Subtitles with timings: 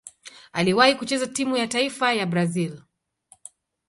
[0.53, 2.81] Aliwahi kucheza timu ya taifa ya Brazil.